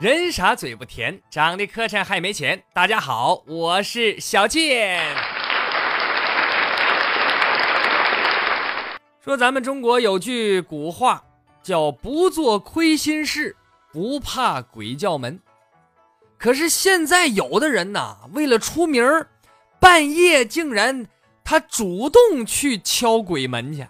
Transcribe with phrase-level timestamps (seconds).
[0.00, 2.62] 人傻嘴不甜，长得磕碜还没钱。
[2.72, 5.02] 大家好，我是小健。
[9.20, 11.24] 说咱们中国有句古话，
[11.64, 13.56] 叫“不做亏心事，
[13.92, 15.40] 不怕鬼叫门”。
[16.38, 19.04] 可是现在有的人呐，为了出名
[19.80, 21.06] 半夜竟然
[21.42, 23.84] 他主动去敲鬼门去。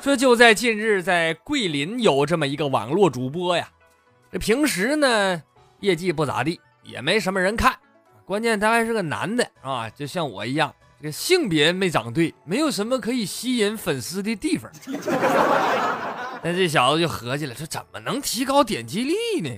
[0.00, 3.68] 说就在近日，在桂林有这么一个网络主播呀。
[4.32, 5.42] 这平时呢，
[5.80, 7.76] 业绩不咋地，也没什么人看。
[8.24, 14.70] 关键他还是个男的啊，就像我一样，这个性别没长对，没有什么可以吸引粉丝的地方。
[16.42, 19.50] 那这小子就合计了，说怎么能提高点击率呢？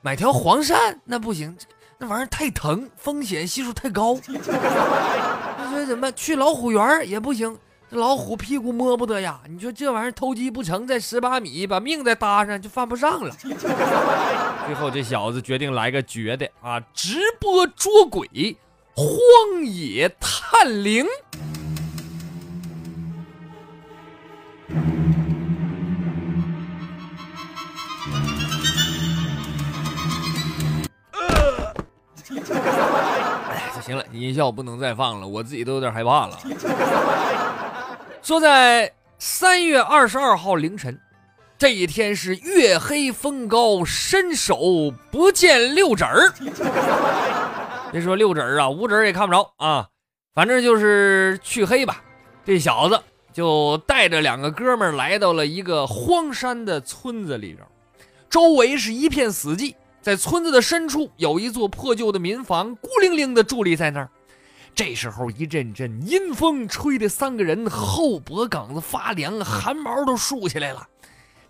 [0.00, 1.54] 买条黄鳝那不行，
[1.98, 4.18] 那玩意儿太疼，风险系数太高。
[4.26, 7.58] 那说怎么去老虎园也不行。
[7.90, 9.40] 这老虎屁股摸不得呀！
[9.48, 13.34] 你说这玩意儿偷鸡不成，再十八米把命再搭上就犯不上了。
[13.40, 16.78] 最后这小子决定来个绝的啊！
[16.92, 18.56] 直播捉鬼，
[18.94, 21.06] 荒野探灵。
[33.48, 36.38] 哎，行了，音效不能再放了，我自己都有点害怕了。
[38.28, 41.00] 说在三月二十二号凌晨，
[41.56, 46.30] 这一天是月黑风高，伸手不见六指儿。
[47.90, 49.88] 别说六指儿啊，五指儿也看不着啊，
[50.34, 52.02] 反正就是黢黑吧。
[52.44, 53.00] 这小子
[53.32, 57.66] 就带着两个哥们儿来到了一个荒山的村子里边，
[58.28, 64.10] 周围是一片死寂，在村子的深处有一座破旧的民房，孤零零的伫立在那儿。
[64.78, 70.86] 这时候，一阵阵阴风吹得三个人后脖梗子发凉，汗毛都竖起来了。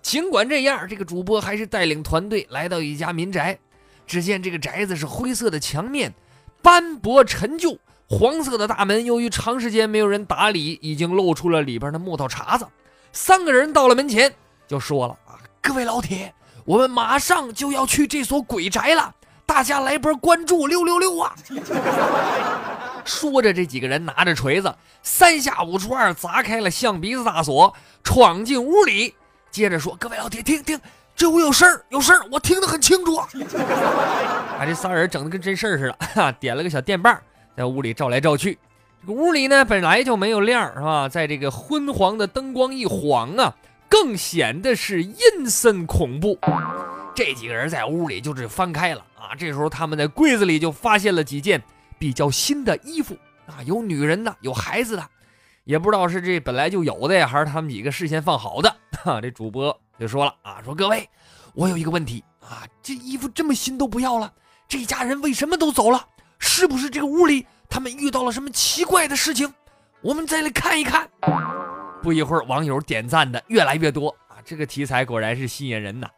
[0.01, 3.59] 尽管这样，这个主播还是带领团队来到一家民宅。
[4.07, 6.15] 只见这个宅子是灰色的墙面，
[6.63, 7.79] 斑驳陈旧，
[8.09, 12.67] 黄色的大门由于长时间没有人打理，已经露出了里边的木头茬子。
[13.13, 14.35] 三个人到了门前，
[14.67, 16.33] 就说了：“啊，各位老铁，
[16.65, 19.15] 我们马上就要去这所鬼宅了，
[19.49, 21.35] 大家来波关注六六六啊！”
[23.03, 24.73] 说着，这几个人拿着锤子，
[25.03, 29.15] 三下五除二砸开了象鼻子大锁，闯进屋里。
[29.51, 30.79] 接着说：“各位老铁，听听，
[31.17, 33.17] 这屋有声儿，有声儿，我听得很清楚。”
[34.59, 37.19] 把这仨人整的跟真事儿似的，哈点了个小电棒，
[37.57, 38.59] 在屋里照来照去。
[39.01, 41.09] 这个屋里呢，本来就没有亮，是吧？
[41.09, 43.55] 在这个昏黄的灯光一晃啊，
[43.89, 46.39] 更显得是阴森恐怖。
[47.15, 49.35] 这几个人在屋里就是翻开了啊。
[49.37, 51.63] 这时候他们在柜子里就发现了几件。
[52.01, 55.05] 比较新的衣服啊，有女人的，有孩子的，
[55.65, 58.73] 也不知道是这本来就有的呀，还是他们几个事先放好的。
[59.03, 61.11] 哈，这主播就说了啊，说各位，
[61.55, 64.33] 我有一个问题啊，这衣服这么新都不要了，
[64.69, 66.07] 这家人为什么都走了？
[66.39, 69.53] 是不是这个屋里他们遇到了什么奇怪的事情？
[70.01, 71.11] 我们再来看一看。
[72.01, 76.09] 不一会儿，网友点赞的越来越多啊，这个题材果然是吸引人呐。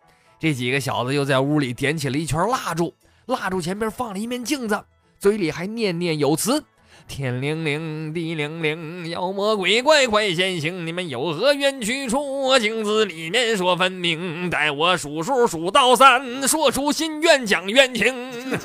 [0.41, 2.95] 这几个小子又在屋里点起了一圈蜡烛，
[3.27, 4.83] 蜡烛前边放了一面镜子。
[5.19, 6.65] 嘴里还念念有词
[7.07, 10.87] ：“天灵灵，地灵灵，妖魔鬼怪快现形！
[10.87, 12.59] 你们有何冤屈处？
[12.59, 14.49] 镜子里面说分明。
[14.49, 18.33] 待我数数数到三，说出心愿讲冤情。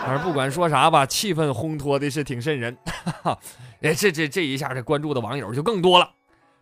[0.00, 2.74] 反正不管说啥吧，气氛烘托的是挺瘆人。
[3.82, 6.08] 哎，这这这一下，这关注的网友就更多了。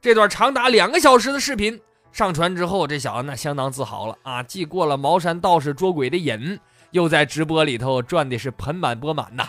[0.01, 1.81] 这段长达两个小时的视频
[2.19, 4.43] 上船之后，这小子那相当自豪了啊！
[4.43, 6.59] 既过了茅山道士捉鬼的瘾。
[6.91, 9.47] 又在直播里头赚的是盆满钵满呐，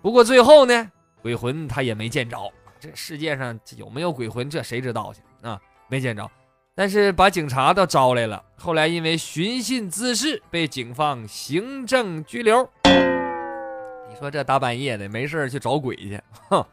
[0.00, 2.38] 不过最后呢，鬼魂他也没见着。
[2.78, 5.60] 这世界上有没有鬼魂，这谁知道去啊？
[5.88, 6.30] 没见着，
[6.76, 8.40] 但是把警察都招来了。
[8.56, 12.62] 后来因为寻衅滋事，被警方行政拘留。
[12.84, 16.64] 你说这大半夜的没事去找鬼去，哼！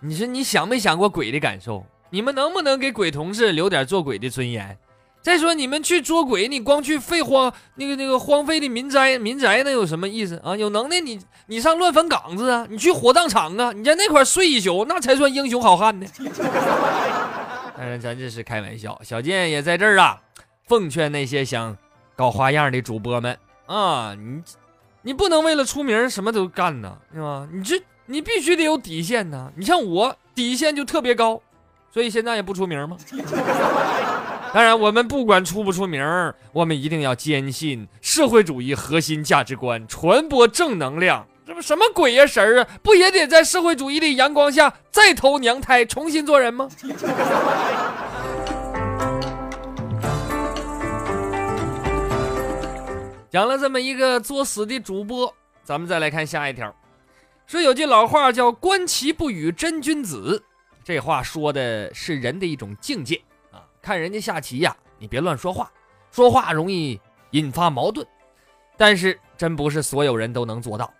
[0.00, 1.84] 你说你想没想过鬼的感受？
[2.10, 4.78] 你们能不能给鬼同志留点做鬼的尊严？
[5.20, 10.56] 再说你们去捉鬼，你光去废荒那个那个荒废的民宅，民宅那有什么意思啊？
[10.56, 11.18] 有能耐你
[11.48, 16.06] 你上乱坟岗子啊，你去火葬场啊，你在那块睡一宿，那才算英雄好汉呢。
[17.76, 18.98] 当然，咱这是开玩笑。
[19.04, 20.22] 小健也在这儿啊，
[20.66, 21.76] 奉劝那些想
[22.16, 24.42] 搞花样的主播们啊，你
[25.02, 27.46] 你不能为了出名什么都干呢，是吧？
[27.52, 29.52] 你这你必须得有底线呢。
[29.56, 31.42] 你像我底线就特别高，
[31.90, 32.96] 所以现在也不出名吗。
[34.54, 36.02] 当然，我们不管出不出名
[36.52, 41.26] 我们一定要坚信社会主义核心价值观，传播正能量。
[41.46, 42.68] 这不什么鬼呀神儿啊？
[42.82, 46.68] 不也得在社会主义的阳光下再投娘胎，重新做人吗？
[53.30, 56.74] 讲了这么一个作死的主播，咱们再来看下一条。
[57.46, 60.42] 说有句老话叫“观其不语真君子”，
[60.88, 63.20] 这话说的是人的一种境界
[63.52, 63.60] 啊。
[63.82, 65.70] 看人家下棋呀，你别乱说话，
[66.10, 66.98] 说话容易
[67.32, 68.06] 引发矛盾。
[68.74, 70.90] 但是真不是所有人都能做到。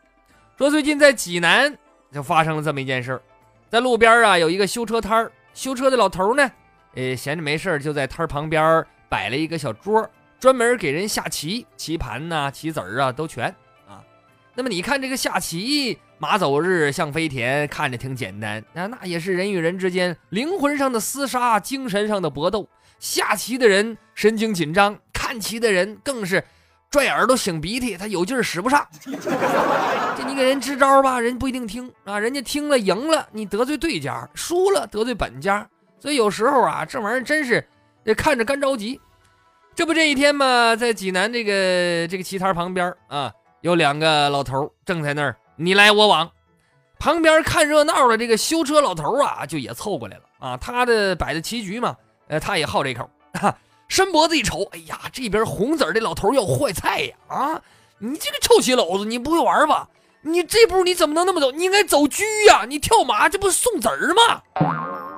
[0.59, 1.75] 说最近在济南
[2.13, 3.23] 就发生了这么一件事儿，
[3.71, 6.51] 在路边啊有一个修车摊儿，修车的老头呢，
[6.93, 10.07] 呃闲着没事儿就在摊儿旁边摆了一个小桌。
[10.39, 13.49] 专门给人下棋，棋盘呐、棋子儿啊都全
[13.89, 14.05] 啊。
[14.55, 22.69] 那么你看这个下棋，马走日，象飞田，看着挺简单啊，那也是人与人之间灵魂上的厮杀，精神上的搏斗。
[22.99, 26.43] 下棋的人神经紧张，看棋的人更是
[26.91, 28.85] 拽耳朵、擤鼻涕，他有劲儿使不上。
[29.05, 32.19] 这你给人支招吧，人不一定听啊。
[32.19, 35.65] 人家听了赢了，你得罪对家；输了得罪本家。
[36.01, 37.65] 所以有时候啊，这玩意儿真是
[38.03, 39.01] 得看着干着急。
[39.77, 46.31] 这不这一天嘛，在济南这个这个棋摊旁边啊，有两个老头正在那儿你来我往。
[46.99, 50.57] 旁边看热闹的这个修车老头啊，就也凑过来了啊。
[50.57, 51.97] 他的摆的棋局嘛，
[52.29, 53.09] 呃，他也好这口。
[53.89, 57.17] 伸脖子一瞅，哎呀，这边红子的老头要坏菜呀！
[57.29, 57.63] 啊，
[57.99, 59.89] 你这个臭棋篓子，你不会玩吧？
[60.21, 61.51] 你这步你怎么能那么走？
[61.53, 62.65] 你应该走车呀！
[62.69, 64.43] 你跳马，这不是送子儿吗？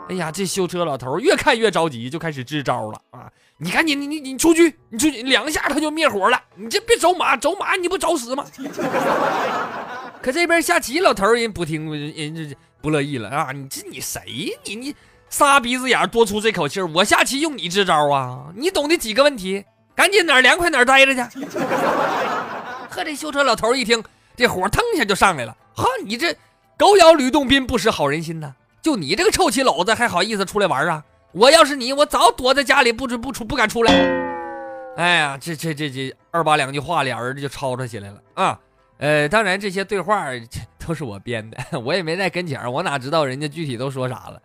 [0.09, 3.31] 哎呀，这修车老头越看越着急，就开始支招了啊！
[3.57, 6.41] 你赶紧，你你你出去，你出去两下他就灭火了。
[6.55, 8.45] 你这别走马，走马你不找死吗？
[10.23, 13.53] 可这边下棋老头人不听，人家不乐意了啊！
[13.53, 14.53] 你这你谁？
[14.65, 14.95] 你你
[15.29, 18.47] 仨鼻子眼多出这口气儿我下棋用你支招啊？
[18.55, 19.65] 你懂得几个问题？
[19.95, 21.21] 赶紧哪儿凉快哪儿待着去。
[22.91, 24.03] 呵，这修车老头一听，
[24.37, 25.57] 这火腾一下就上来了。
[25.75, 26.37] 哈，你这
[26.77, 28.55] 狗咬吕洞宾，不识好人心呐！
[28.83, 31.05] 就你这个臭棋篓子，还好意思出来玩啊？
[31.33, 33.93] 我要是你，我早躲在家里，不准不出，不敢出来。
[34.97, 38.59] 哎呀，这这这这二八两句话，俩人就吵吵起来了啊！
[39.01, 40.29] 呃，当然这些对话
[40.79, 44.43] 都是我编的， 我也没在跟前我哪知道人家具体都说啥了？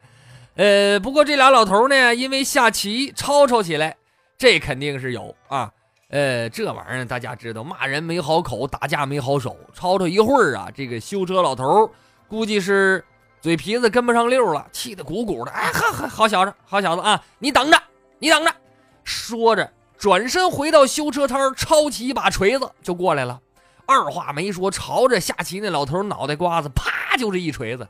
[0.55, 3.95] 呃，不过这俩老头呢，因为下棋吵吵起来，
[4.37, 5.71] 这肯定是有啊。
[6.09, 11.91] 呃，这玩意儿大家知道，骂人没好口，打架没好手，吵吵一会儿啊，这个修车老头
[12.27, 13.03] 估计是。
[13.41, 15.51] 嘴皮子跟不上溜了，气得鼓鼓的。
[15.51, 17.23] 哎，好好，好小子，好小子啊！
[17.37, 17.79] 你等着，
[18.17, 18.51] 你等着。
[19.03, 23.39] 说着，转身回到修车摊抄起一把锤子就过来了。
[23.85, 27.87] 二话没说，朝着下棋那老头脑袋瓜子，啪就是一锤子，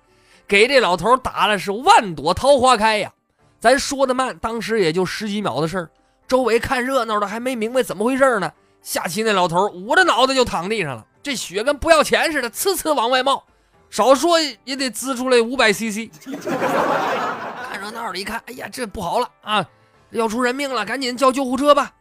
[0.47, 3.12] 给这老头打的是万朵桃花开呀！
[3.59, 5.89] 咱说的慢，当时也就十几秒的事儿。
[6.27, 8.51] 周围看热闹的还没明白怎么回事呢，
[8.81, 13.44] 下棋那老头捂着脑袋就躺地上了，这血跟不要钱似的，呲呲往外冒。
[13.89, 16.09] 少说也得滋出来五百 CC。
[17.69, 19.65] 看热闹的，一看，哎呀，这不好了啊，
[20.09, 21.94] 要出人命了，赶紧叫救护车吧。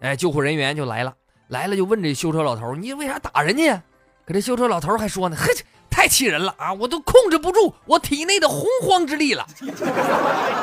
[0.00, 1.14] 哎，救护人员就来了，
[1.48, 3.82] 来了就问这修车老头：“你为啥打人家呀？”
[4.24, 5.52] 可这修车老头还说呢：“嘿，
[5.90, 9.46] 太气人了啊，我都控制不住我体内的洪荒之力了。”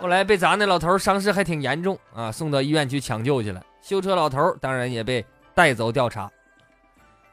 [0.00, 3.62] 后来被砸那老头伤势还挺严重啊，送到医院去抢救去了。
[3.82, 6.30] 修车老头当然也被带走调查。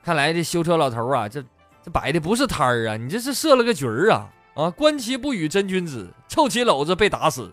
[0.03, 1.41] 看来这修车老头啊，这
[1.83, 1.91] 这。
[1.91, 4.27] 摆的不是摊儿啊，你这是设了个局儿啊！
[4.55, 7.49] 啊，观棋不语真君子，臭棋篓子被打死，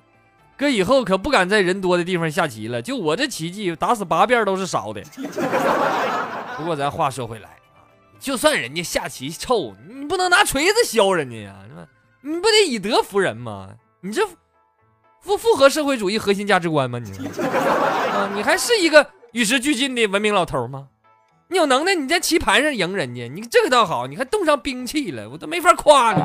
[0.56, 2.80] 哥以后可不敢在人多的地方下棋了。
[2.80, 5.02] 就我这棋技，打死八遍都是少的。
[6.56, 7.82] 不过咱话说回来啊，
[8.20, 11.87] 就算人家下棋臭，你不能拿锤子削人家呀，是吧？
[12.20, 13.70] 你不得以德服人吗？
[14.00, 14.26] 你这
[15.20, 16.99] 符符合社会主义核心价值观吗？
[16.99, 20.88] 你啊，你还是一个与时俱进的文明老头吗？
[21.49, 26.23] 你有能耐，你在棋盘上赢人家，你这个倒好，你还动上兵器了，我都没法夸你。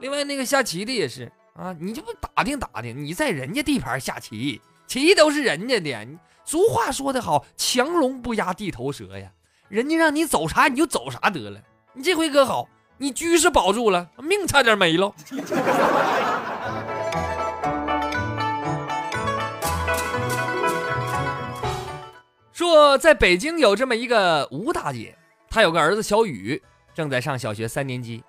[0.00, 6.08] 另外那个下棋的也是啊，你就不打听打听，你在人家地盘下棋，棋都是人家的。
[6.44, 9.28] 俗话说得好，强龙不压地头蛇呀，
[9.68, 11.60] 人家让你走啥你就走啥得了。
[11.94, 15.12] 你这回可好，你车是保住了，命差点没了。
[22.52, 25.18] 说在北京有这么一个吴大姐，
[25.50, 26.62] 她有个儿子小雨，
[26.94, 28.22] 正在上小学三年级。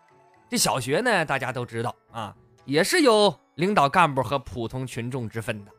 [0.49, 2.33] 这小学呢，大家都知道啊，
[2.69, 5.71] 也是有领导干部和普通群众之分的。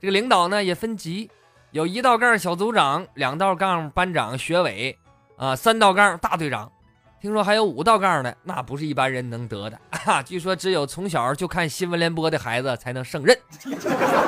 [0.00, 1.30] 这个领导呢也分级，
[1.70, 4.98] 有一道杠小组长，两道杠班长、学委，
[5.36, 6.72] 啊，三道杠大队长。
[7.20, 9.78] 听说还有五道杠的，那不是一般人能得的。
[10.24, 13.38] 据说只有从小就看新闻联播的孩子才能胜任。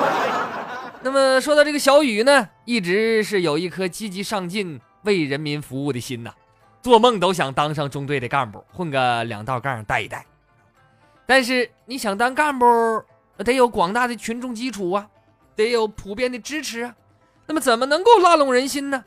[1.01, 6.31] 那么说到这个小雨呢，一直是有一颗积极上进、为人民服务的心呐，
[6.83, 10.23] 做梦都想当上中队的干部，混个两道杠带一带。
[11.25, 12.65] 但是你想当干部，
[13.37, 15.07] 得有广大的群众基础啊，
[15.55, 16.95] 得有普遍的支持啊。
[17.45, 19.03] 那么怎么能够拉拢人心呢？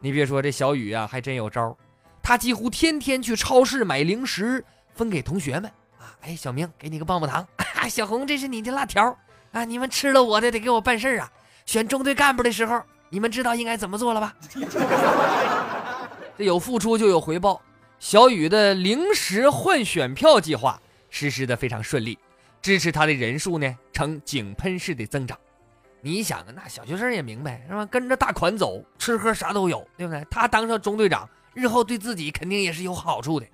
[0.00, 1.76] 你别说这小雨啊，还真有招。
[2.22, 6.10] 他几乎天天去超市买零食分给同学们啊！
[6.22, 7.46] 哎，小明，给你个棒棒糖。
[7.88, 9.16] 小红，这是你的辣条
[9.52, 9.64] 啊！
[9.64, 11.30] 你们吃了我的，得给我办事啊！
[11.64, 14.34] 选中队干部的时候，你们知道应该怎么做了吧？
[16.36, 17.62] 这有付出就有回报。
[17.98, 20.80] 小雨的零食换选票计划
[21.18, 22.18] 实施的非常顺利，
[22.60, 25.38] 支持他的人数呢呈井喷式的增长。
[26.02, 27.86] 你想啊，那小学生也明白是吧？
[27.86, 30.22] 跟着大款走，吃喝啥都有，对不对？
[30.30, 31.26] 他当上中队长。
[31.54, 33.46] 日后对自己肯定也是有好处的，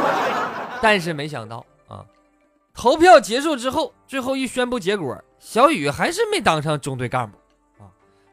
[0.80, 2.02] 但是没想到啊，
[2.72, 7.36] 投票结束之后，最后一宣布结果，小雨还是没当上中队干部
[7.76, 7.84] 啊。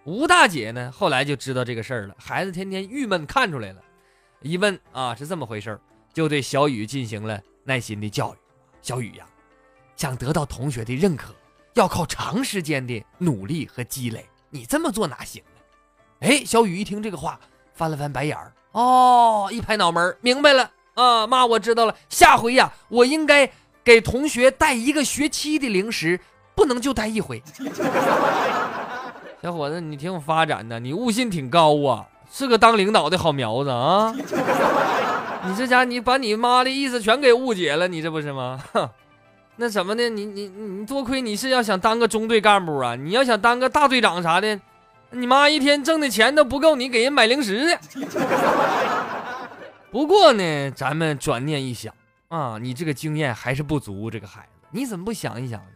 [0.06, 3.82] 吴大姐呢，后来就知道这个事儿了，孩子天天郁闷看出来了，
[4.40, 5.78] 一问啊是这么回事
[6.14, 8.38] 就对小雨进行了耐心的教育。
[8.86, 9.26] 小雨呀，
[9.96, 11.34] 想得到同学的认可，
[11.74, 16.28] 要靠长时间的努力和积累，你这么做哪行呢？
[16.28, 17.40] 哎，小雨一听这个话，
[17.74, 18.54] 翻了翻白眼儿。
[18.74, 21.96] 哦，一拍脑门明白了啊，妈，我知道了。
[22.10, 23.52] 下回呀，我应该
[23.84, 26.20] 给同学带一个学期的零食，
[26.54, 27.42] 不能就带一回。
[29.42, 34.14] 小伙子，你挺有发展的，你悟性挺高啊，是个当领导的好苗子啊。
[35.48, 38.64] 你这家，你把你妈的意思全给误解了，你这不是吗？
[38.74, 38.90] 哼
[39.58, 40.10] 那什么呢？
[40.10, 44.60] 你你你，多亏你是要想当个中队干部啊，你要想当个大队长啥的。
[45.12, 47.80] 你妈一天挣的钱都不够你给人买零食的。
[49.92, 51.94] 不过呢，咱们转念一想
[52.28, 54.12] 啊，你这个经验还是不足。
[54.12, 55.68] 这个孩子，你怎么不想一想呢？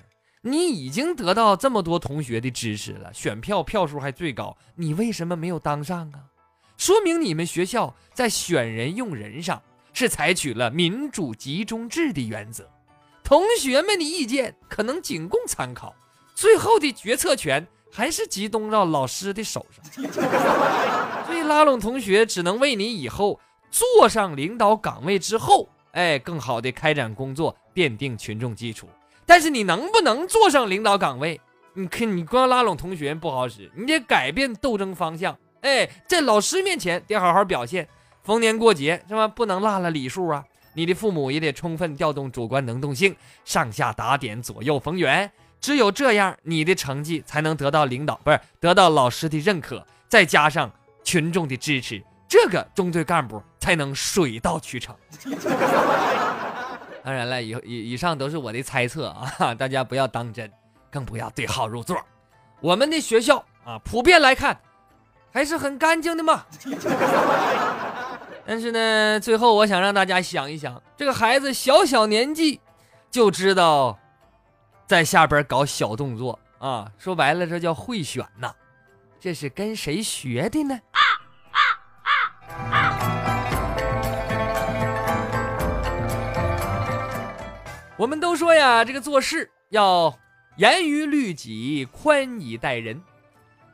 [0.41, 6.19] 你已经得到这么多同学的支持了，选票票数还最高，你为什么没有当上啊？
[6.79, 12.65] 说明你们学校在选人用人上是采取了民主集中制的原则，
[13.21, 15.93] 同学们的意见可能仅供参考，
[16.33, 17.67] 最后的决策权。
[17.91, 20.05] 还是集中到老师的手上，
[21.25, 23.39] 所以拉拢同学只能为你以后
[23.71, 28.87] 坐上领导岗位之后，哎，更好的开展工作奠定群众基础。
[29.25, 31.41] 但是你能不能坐上领导岗位，
[31.73, 35.35] 你看你光拉拢同学不好使，你得改变斗争方向。
[35.61, 37.87] 哎，在老师面前得好好表现，
[38.23, 39.27] 逢年过节是吧？
[39.27, 40.43] 不能落了礼数啊。
[40.73, 45.29] 你的父母也得充分调动主观能动性，上下打点，左右逢源。
[45.59, 50.71] 只有这样，你的成绩才能得到领导不是得到老师的认可，再加上
[51.03, 54.95] 群众的支持，这个中队干部才能水到渠成。
[57.03, 60.49] 当然了，以以以上都是我的猜测啊， 大家不要当真，
[60.89, 61.97] 更不要对号入座。
[62.61, 64.57] 我们的学校啊，普遍来看
[65.31, 66.45] 还是很干净的嘛。
[68.45, 72.59] 但是呢，最后我想让大家想一想，这个孩子小小年纪
[73.11, 73.97] 就知道。
[74.87, 78.51] 在下边搞小动作啊，说白了这叫会选呐，
[79.19, 80.79] 这是跟谁学的呢？
[87.97, 90.17] 我们都说呀，这个做事要
[90.57, 92.99] 严于律己，宽以待人。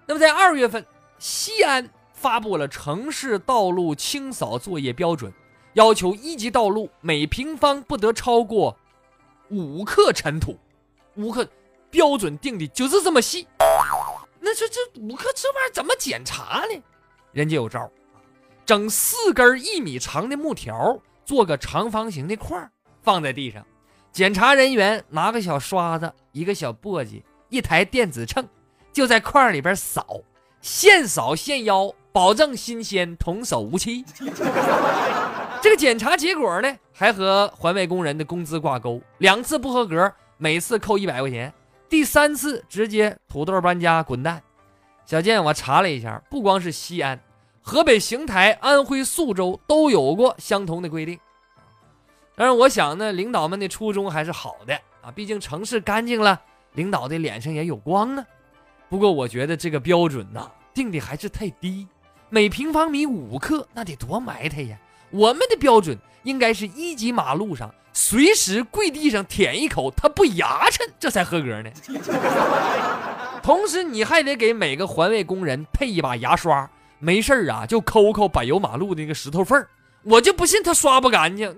[0.06, 0.86] 那么在二月份，
[1.28, 5.34] 西安发布了城市道路清扫作业标准，
[5.74, 8.78] 要求一级道路每平方不得超过
[9.50, 10.56] 五克尘土。
[11.16, 11.50] 五克
[11.90, 13.48] 标准定的就是这么细，
[14.40, 16.80] 那这这五克这玩意儿怎么检查呢？
[17.32, 17.90] 人家有招
[18.64, 22.70] 整四根一米长的木条，做个长方形的块
[23.02, 23.66] 放在地上，
[24.12, 28.48] 检查人员拿个小刷子，一个小簸箕，一台电子秤，
[28.94, 30.22] 就在块里边扫，
[30.66, 34.04] 现扫现腰，保证新鲜，童叟无欺。
[35.62, 40.12] 这个检查结果呢，还和环卫工人的工资挂钩，两次不合格。
[40.38, 41.54] 每次扣一百块钱，
[41.88, 44.42] 第三次直接土豆搬家滚蛋。
[45.06, 47.20] 小健，我查了一下，不光是西安、
[47.62, 51.20] 河北邢台、安徽宿州都有过相同的规定。
[52.36, 56.42] 但是我想呢，领导们的初衷还是好的啊，毕竟城市干净了，
[56.74, 58.26] 领导的脸上也有光啊。
[58.96, 61.86] 不过我觉得这个标准呐定的还是太低，
[62.30, 64.78] 每平方米五克，那得多埋汰呀。
[65.10, 67.70] 我们的标准应该是一级马路上。
[67.92, 71.70] 随时跪地上舔一口，它不牙碜，这才合格呢。
[73.44, 79.68] 同时，你还得给每个环卫工人配一把牙刷，没事儿啊就抠抠柏油马路那个石头缝儿，
[80.04, 81.54] 我就不信他刷不干净。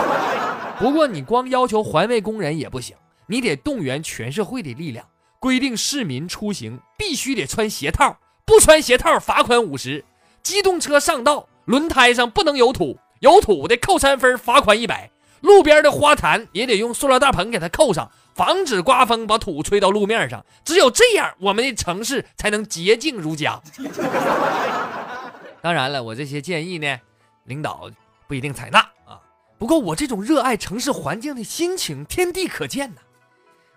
[0.80, 5.04] 不过你光要求环卫工人也不行，你得动员全社会的力量，
[5.44, 10.02] 规定市民出行必须得穿鞋套，不穿鞋套罚款五十。
[10.42, 15.10] 机动车上道，轮胎上不能有土，有土的扣三分，罚款一百。
[15.42, 20.42] 路边的花坛也得用塑料大棚给它扣上，防止刮风把土吹到路面上。
[20.64, 23.60] 只有这样，我们的城市才能洁净如家。
[25.60, 26.98] 当然了，我这些建议呢，
[27.44, 27.90] 领导
[28.26, 29.20] 不一定采纳啊。
[29.58, 33.02] 不过我这种热爱城市环境的心情，天地可见呐。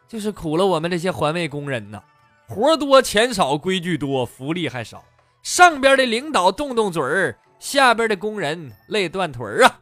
[0.07, 2.01] 就是苦了我们这些环卫工人呐，
[2.47, 5.03] 活多钱少，规矩多，福利还少。
[5.43, 9.79] 上边的领导动动嘴儿，下边的工人累断腿儿啊。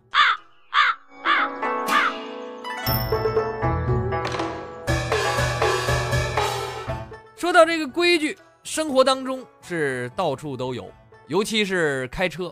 [7.35, 10.91] 说到这个规矩，生活当中是到处都有，
[11.27, 12.51] 尤其是开车，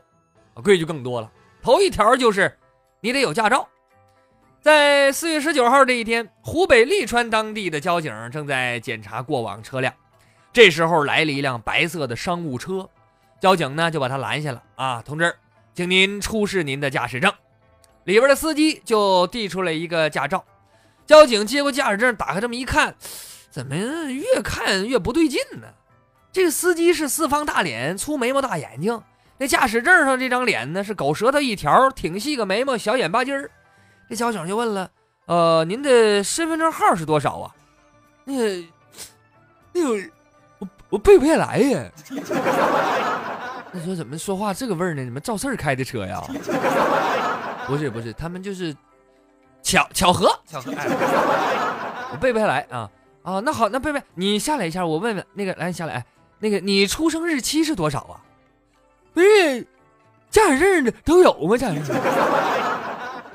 [0.64, 1.32] 规矩更多了。
[1.64, 2.56] 头一条就是，
[3.02, 3.68] 你得有驾照。
[4.64, 9.94] 在四月十九号这一天，湖北利川当地的交警正在检查过往车辆，
[10.54, 12.90] 这时候来了一辆白色的商务车，
[13.42, 14.64] 交警呢就把他拦下了。
[14.76, 15.36] 啊，同志，
[15.74, 17.30] 请您出示您的驾驶证。
[18.06, 20.46] 里边的司机就递出了一个驾照，
[21.06, 22.96] 交警接过驾驶证，打开这么一看。
[23.50, 25.68] 怎么越看越不对劲呢？
[26.32, 29.04] 这个司机是四方大脸、粗眉毛、大眼睛，
[29.40, 33.52] 那驾驶证上这张脸呢是狗舌头一条，挺细个眉毛，小眼巴尖儿。
[34.14, 34.88] 这交警就问了
[35.26, 37.50] ：“呃，您的身份证号是多少啊？”
[38.24, 38.64] 那个，
[39.74, 40.10] 那个，
[40.60, 41.84] 我我背不下来呀。
[43.74, 45.04] 那说怎么说话这个味儿呢？
[45.04, 46.22] 怎么赵四开的车呀？
[47.66, 48.72] 不是不是，他们就是
[49.64, 50.72] 巧巧合巧合。
[50.74, 50.86] 哎，
[52.14, 52.88] 我背不下来啊。
[53.24, 56.06] 啊，那好，那贝贝，你下来一下，我问问那个，来你下来，
[56.38, 58.22] 那个你出生日期是多少啊？
[59.12, 59.68] 不是，
[60.30, 61.58] 驾驶证都有吗？
[61.58, 61.96] 驾驶证？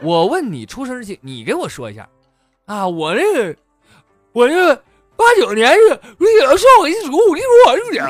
[0.00, 2.08] 我问你出生日期，你给我说一下。
[2.66, 3.56] 啊，我这个，
[4.32, 4.74] 我这
[5.16, 8.06] 八九年是，我也算我一数，我跟你说，我这点。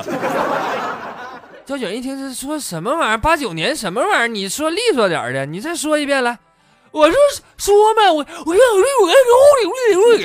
[1.64, 3.18] 交警一听这说什么玩意儿？
[3.18, 4.26] 八九年什么玩意儿？
[4.28, 6.38] 你说利索点的，你再说一遍来。
[6.90, 7.16] 我说
[7.56, 8.54] 说嘛，我我我我
[9.02, 9.08] 我
[9.66, 10.18] 我我。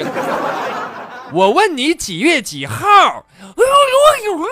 [1.34, 3.26] 我问你几月几号？
[3.56, 3.66] 我我
[4.38, 4.48] 我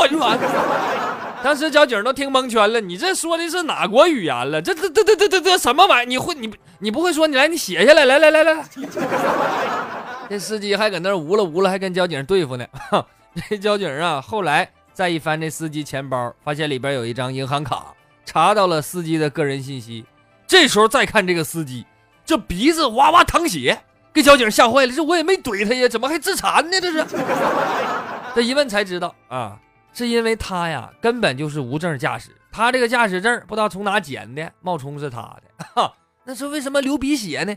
[0.00, 0.40] 我就完了。
[1.44, 4.62] 当时交警都听蒙圈了，你这说的是哪国语言了？
[4.62, 6.08] 这这这这这这这什么玩意？
[6.08, 7.26] 你会你你不会说？
[7.26, 8.64] 你来，你写下来，来来来来。
[10.30, 12.66] 这司机还搁那呜了呜了，还跟交警对付呢。
[13.50, 17.92] 这交警啊，后来再一翻这司机钱包，发现里边有一张银行卡，
[18.24, 20.06] 查到了司机的个人信息。
[20.46, 21.84] 这时候再看这个司机，
[22.24, 23.78] 这鼻子哇哇淌血。
[24.14, 26.80] 给交警吓坏了，这我也没怼他呀，怎么还自残呢？
[26.80, 27.04] 这是，
[28.34, 29.58] 这一问才知道啊，
[29.94, 35.64] 是因为他呀根本就是无证驾驶，他这个驾驶证不知道从哪捡的，冒充是他的。
[35.74, 37.56] 哈，那说为什么流鼻血呢？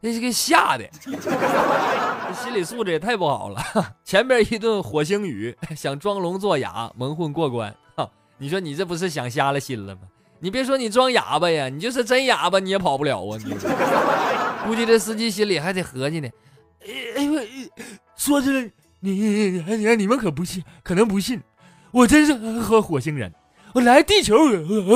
[0.00, 0.88] 那是给吓的，
[2.42, 3.62] 心理素质也太不好了。
[4.02, 10.02] 前边一顿火星语， 想装聋作哑蒙混过关，哈，你说你这不是想瞎了心了吗？
[10.40, 13.38] 你别说你装哑巴呀，你就是真哑巴你也跑不了啊！
[13.44, 13.54] 你。
[14.66, 16.28] 估计这司机心里还得合计呢。
[16.84, 17.40] 哎呦，
[18.16, 18.62] 说这
[18.98, 21.40] 你你你们可不信，可能不信，
[21.92, 23.30] 我真是和火星人，
[23.74, 24.34] 我来地球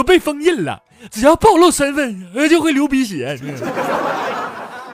[0.02, 3.38] 被封印了，只要暴露身份就会流鼻血。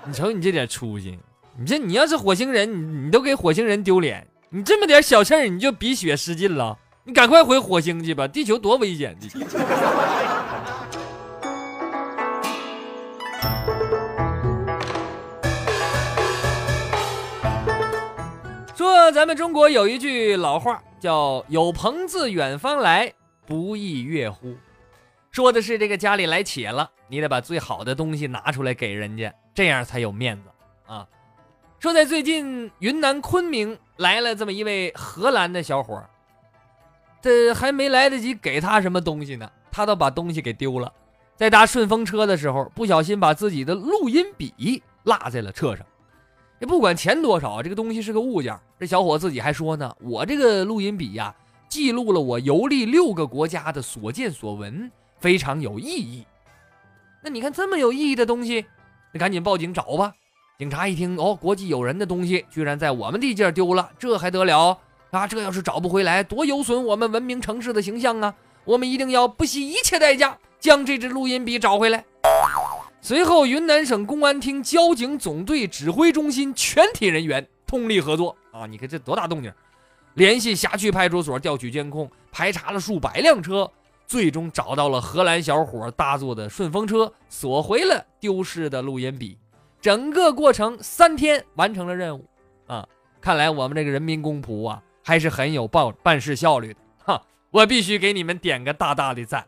[0.04, 1.16] 你瞅你这点出息，
[1.56, 9.16] 你这你要是火星人，你你都给火星人丢脸，你这么点小事儿你就鼻血失禁了，你赶快回火星去吧，地球多危险！
[18.74, 23.12] 说咱们中国有一句老话，叫“有朋自远方来，
[23.44, 24.54] 不亦乐乎”，
[25.32, 30.48] 说的是这个家里来且了，你得把最好的东西拿出来给人家，这样才有面子
[30.86, 31.04] 啊。
[31.80, 36.08] 说在最近云南昆明来了这么一位荷兰的小伙儿，
[37.20, 40.92] 这还没来得及给他什么东西呢，他都把东西给丢了，
[41.34, 45.84] 在搭顺风车的时候，不小心把自己的录音笔落在了车上。
[46.62, 48.56] 也不管钱多少，这个东西是个物件。
[48.78, 51.34] 这小伙自己还说呢：“我这个录音笔呀，
[51.68, 56.24] 记录了我游历六个国家的所见所闻，非常有意义。”
[57.20, 58.64] 那你看这么有意义的东西，
[59.12, 60.12] 那赶紧报警找吧。
[60.56, 64.78] 警察一听，哦，国际友人的东西居然在我们地界丢了，这还得了
[65.10, 65.26] 啊？
[65.26, 68.32] 这要是找不回来，多有损我们文明城市的形象啊！
[68.64, 72.04] 我们一定要不惜一切代价将这支录音笔找回来。
[73.04, 78.64] 随后，云南省公安厅交警总队指挥中心全体人员通力合作啊！
[78.64, 79.52] 你看这多大动静！
[80.14, 83.68] 联系辖区派出所调取监控，排查了数百辆车，
[84.06, 89.36] 最终找到了荷兰小伙搭坐的顺风车，索回了丢失的录音笔。
[89.80, 92.24] 整个过程三天完成了任务。
[92.68, 92.86] 啊，
[93.20, 96.78] 看来我们这个人民公仆啊，还是很有办办事效率的。
[97.04, 99.44] 哈，我必须给你们点个大大的赞。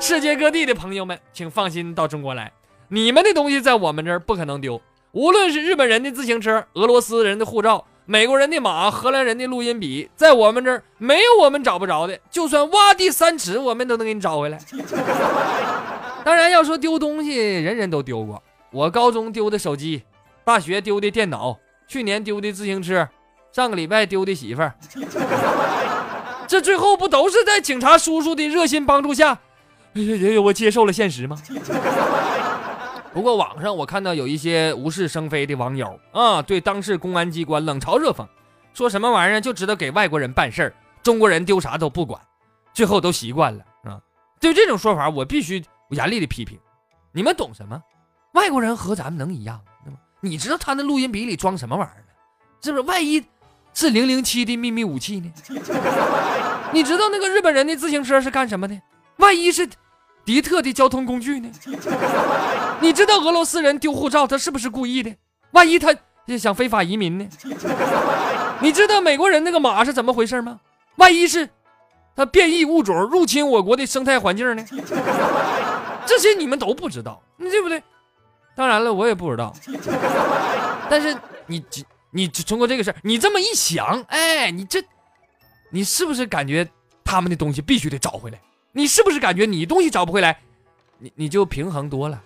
[0.00, 2.50] 世界各地的朋友们，请放心到中国来，
[2.94, 4.78] 你们的东西在我们这儿不可能丢。
[5.12, 12.20] 无论是日本人的自行车、俄罗斯人的护照、美国人的马、荷兰人的录音笔，在我们这儿没有我们找不着的。
[12.30, 14.58] 就算挖地三尺，我们都能给你找回来。
[16.22, 18.42] 当然，要说丢东西，人人都丢过。
[18.70, 20.02] 我高中丢的手机，
[20.44, 23.08] 大学丢的电脑，去年丢的自行车，
[23.52, 24.74] 上个礼拜丢的媳妇儿。
[26.46, 29.38] 这最后不都是在警察叔叔的热心帮助下，
[30.44, 31.38] 我接受了现实吗？
[33.12, 38.26] 不过网上我看到有一些无事生非的网友啊，对当事公安机关冷嘲热讽，
[38.72, 42.20] 说什么玩意儿就知道给外国人办事儿，中国人丢啥都不管，
[42.72, 44.00] 最后都习惯了啊。
[44.40, 46.58] 对这种说法，我必须严厉的批评。
[47.12, 47.80] 你们懂什么？
[48.32, 49.92] 外国人和咱们能一样吗？
[50.20, 52.12] 你知道他那录音笔里装什么玩意儿呢？
[52.62, 52.84] 是不是？
[52.84, 53.22] 万一
[53.74, 55.30] 是零零七的秘密武器呢？
[56.72, 58.80] 你知道那个日本人的自行车是干什么的？
[59.18, 59.68] 万一是
[60.24, 61.50] 迪特的交通工具呢？
[62.80, 65.14] 你知道俄罗斯人丢护照，他是不是故意的？
[65.50, 65.94] 万一他
[66.38, 67.28] 想非法移民呢？
[68.60, 70.60] 你知道美国人那个马是怎么回事吗？
[70.96, 71.48] 万一是
[72.14, 74.64] 他变异物种入侵我国的生态环境呢？
[76.06, 77.82] 这些你们都不知道，你对不对？
[78.54, 79.54] 当然了，我也不知道。
[80.88, 81.64] 但是你
[82.10, 84.82] 你通过这个事儿，你这么一想，哎，你这
[85.70, 86.68] 你是不是感觉
[87.02, 88.38] 他们的东西必须得找回来？
[88.74, 90.38] 你是不是感觉你东西找不回来？
[90.98, 92.22] 你你就平衡多了。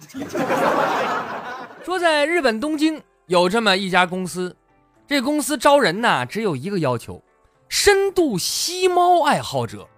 [1.85, 4.55] 说在日本东京有这么一家公司，
[5.09, 7.21] 这公司招人呢，只有一个要求：
[7.69, 9.89] 深度吸猫爱好者，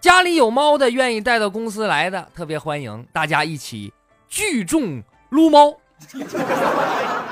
[0.00, 3.92] 家里有猫的，愿意带到公司来的，特别欢迎大家一起
[4.28, 5.76] 聚众撸猫。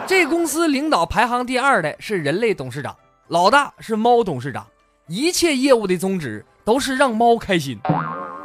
[0.06, 2.94] 这公司领导排行第二的是人类董事长，
[3.28, 4.66] 老大是猫董事长，
[5.06, 7.78] 一切业务的宗旨都是让猫开心。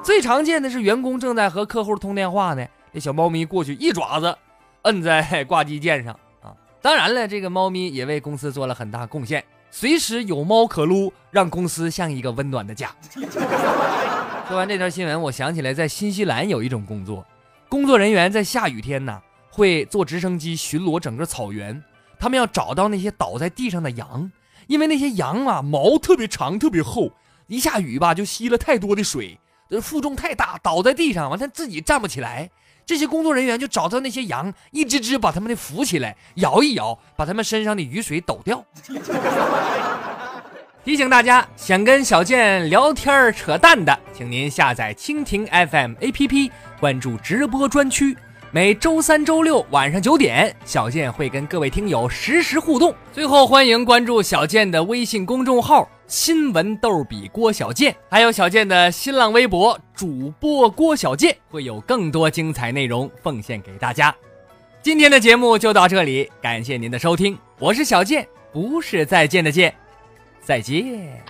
[0.03, 4.37] 最常见的是员工正在和客户通电话呢，这小猫咪过去一爪子
[4.83, 6.53] 摁在挂机键上啊！
[6.81, 12.93] 当然了，这个猫咪也为公司做了很大贡献，随时有猫可撸，让公司像一个温暖的家。
[14.47, 17.25] 说完这条新闻，我想起来在新西兰有一种工作，
[17.67, 21.83] 工作人员在下雨天呢会坐直升机巡逻整个草原，
[22.19, 24.31] 他们要找到那些倒在地上的羊，
[24.67, 27.09] 因为那些羊啊毛特别长特别厚，
[27.47, 29.39] 一下雨吧就吸了太多的水。
[29.69, 32.49] 这负重太大，倒在地上，完他自己站不起来。
[32.85, 38.63] 这些工作人员就找到那些羊，一只只把他们的扶起来，摇一摇，把他们身上的雨水抖掉。
[40.85, 48.15] 提醒大家，想跟小健聊天扯淡的，请您下载蜻蜓 FM APP，关注直播专区。
[48.55, 52.95] 每周三、周六晚上九点，小健会跟各位听友实时互动。
[53.11, 64.15] 最后，欢迎关注小健的微信公众号“新闻逗比郭小健”，还有小健的新浪微博主播郭小健，会有更多精彩内容奉献给大家。
[64.81, 69.75] 今天的节目就到这里，感谢您的收听，我是小健，不是再见的见，
[70.39, 71.21] 再见。